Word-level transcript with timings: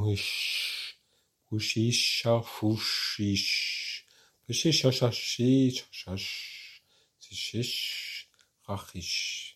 Wish, 0.00 0.96
wishisha, 1.52 2.42
fushish, 2.42 4.04
wishisha, 4.48 4.90
shashi, 4.90 5.82
shash, 5.92 6.80
zishish, 7.22 8.24
rachish, 8.66 9.54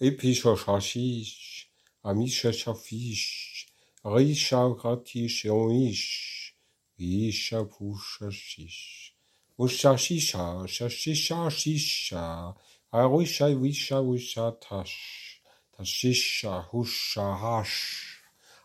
episha, 0.00 0.54
shashish, 0.54 1.66
amisha, 2.04 2.50
shafish, 2.52 3.66
risha, 4.04 4.78
gratish, 4.78 5.46
oish, 5.46 6.52
visha, 6.98 7.68
pusha, 7.68 8.30
shish, 8.30 9.12
ushashisha, 9.58 10.64
shashisha, 10.74 11.50
shisha, 11.50 12.54
arisha, 12.92 13.46
visha, 13.46 13.98
visha, 14.00 14.60
tash, 14.60 15.40
tashisha, 15.76 16.70
husha, 16.70 17.36
hash, 17.36 18.11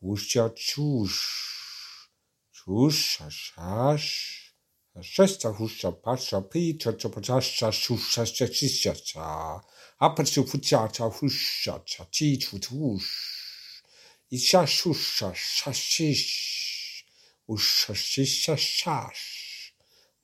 Usha 0.03 0.51
chush. 0.57 2.09
Chush 2.55 3.19
hashash. 3.19 4.53
Shasta 5.01 5.49
husha 5.53 5.93
pasha 6.03 6.41
pi 6.41 6.75
chacha 6.79 7.09
pachasha 7.09 7.71
shusha 7.71 8.25
shashisha 8.27 8.95
cha. 9.05 9.61
Apachu 10.01 10.45
fuchacha 10.45 11.11
husha 11.13 11.85
cha 11.85 12.05
chi 12.07 12.37
chutush. 12.37 13.83
Isha 14.31 14.65
shusha 14.67 15.33
shashish. 15.35 17.05
Usha 17.49 17.95
shisha 17.95 18.57
shash. 18.57 19.73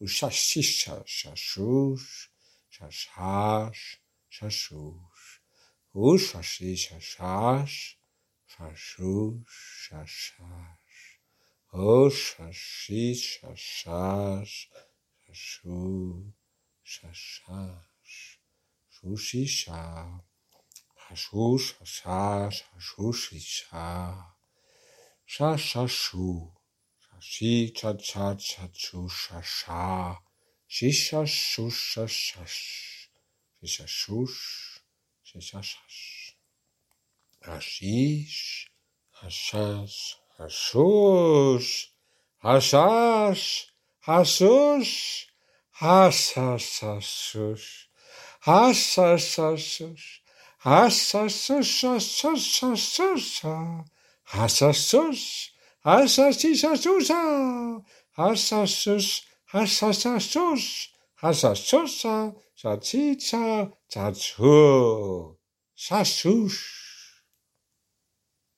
Usha 0.03 0.29
shisha 0.31 1.05
shashush. 1.07 2.29
Shashash. 2.73 3.99
Shashush. 4.33 5.44
Ush, 5.97 6.33
hashish, 6.33 6.91
hashash, 6.91 7.95
shashush, 8.51 9.45
shashash. 9.85 11.21
Ush, 11.73 12.35
hashish, 12.35 13.39
hashash, 13.45 14.67
shashu, 15.23 16.33
shashash. 16.85 18.39
Shushisha. 18.91 20.21
Hashush, 21.07 21.75
hashash, 21.79 22.65
hashushisha. 22.75 23.87
Shashashu. 25.29 26.51
Shashi, 27.05 27.73
chacha, 27.73 28.37
chachu, 28.37 29.09
shasha. 29.09 30.17
Shisha, 30.69 31.23
shusha, 31.25 32.05
shash. 32.09 33.15
Shisha, 35.35 35.63
shush. 35.63 36.35
Shashash. 37.45 38.55
Hashish, 40.45 41.73
hashash, 42.45 43.45
hashush, 44.07 44.93
hashash, 45.81 46.69
hashush, 46.81 47.67
hashash, 48.45 49.27
hashush, 49.37 50.07
hashash, 50.65 51.29
hashash, 54.61 55.51
hashash, 55.95 56.25
hashash, 56.25 56.85
hashash, 58.17 59.23
hashash, 59.53 60.03
hashash, 60.05 60.69
Shachicha, 62.55 63.73
chachu, 63.91 65.37
shashush. 65.75 66.84